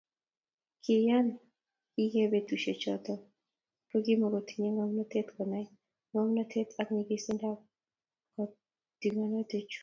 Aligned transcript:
Kiiyan 0.83 1.27
kike 1.93 2.23
betusiechoto 2.31 3.13
kokimakotinyei 3.89 4.73
ngomnotetab 4.75 5.27
konai 5.35 5.67
ngomnotet 6.11 6.69
ak 6.81 6.87
nyigisindab 6.91 7.59
kotigonutichoto 8.33 9.79